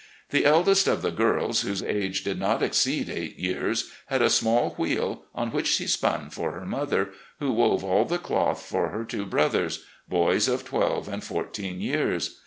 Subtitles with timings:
[0.31, 4.71] The eldest of the girls, whose age did not exceed eight years, had a small
[4.71, 9.05] wheel on which she spun for her mother, who wove all the cloth for her
[9.05, 12.39] two brothers— ^bo)rs of twelve and fourteen years.